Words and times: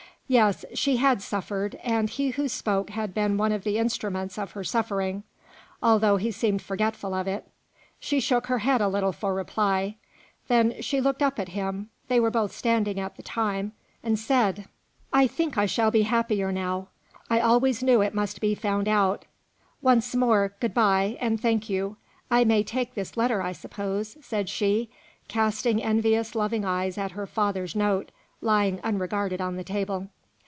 Yes, 0.31 0.63
she 0.73 0.95
had 0.95 1.21
suffered; 1.21 1.75
and 1.83 2.09
he 2.09 2.29
who 2.29 2.47
spoke 2.47 2.91
had 2.91 3.13
been 3.13 3.35
one 3.35 3.51
of 3.51 3.65
the 3.65 3.77
instruments 3.77 4.37
of 4.37 4.53
her 4.53 4.63
suffering, 4.63 5.23
although 5.83 6.15
he 6.15 6.31
seemed 6.31 6.61
forgetful 6.61 7.13
of 7.13 7.27
it. 7.27 7.45
She 7.99 8.21
shook 8.21 8.47
her 8.47 8.59
head 8.59 8.79
a 8.79 8.87
little 8.87 9.11
for 9.11 9.33
reply. 9.33 9.97
Then 10.47 10.81
she 10.81 11.01
looked 11.01 11.21
up 11.21 11.37
at 11.37 11.49
him 11.49 11.89
they 12.07 12.17
were 12.17 12.31
both 12.31 12.53
standing 12.53 12.97
at 12.97 13.17
the 13.17 13.21
time 13.23 13.73
and 14.01 14.17
said: 14.17 14.69
"I 15.11 15.27
think 15.27 15.57
I 15.57 15.65
shall 15.65 15.91
be 15.91 16.03
happier 16.03 16.49
now. 16.49 16.87
I 17.29 17.41
always 17.41 17.83
knew 17.83 17.99
it 17.99 18.15
must 18.15 18.39
be 18.39 18.55
found 18.55 18.87
out. 18.87 19.25
Once 19.81 20.15
more, 20.15 20.53
good 20.61 20.73
by, 20.73 21.17
and 21.19 21.41
thank 21.41 21.69
you. 21.69 21.97
I 22.29 22.45
may 22.45 22.63
take 22.63 22.93
this 22.93 23.17
letter, 23.17 23.41
I 23.41 23.51
suppose?" 23.51 24.15
said 24.21 24.47
she, 24.47 24.89
casting 25.27 25.83
envious 25.83 26.35
loving 26.35 26.63
eyes 26.63 26.97
at 26.97 27.11
her 27.19 27.27
father's 27.27 27.75
note, 27.75 28.11
lying 28.39 28.79
unregarded 28.81 29.41
on 29.41 29.57
the 29.57 29.63
table. 29.65 30.07